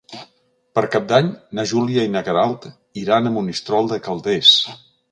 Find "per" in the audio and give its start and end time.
0.77-0.83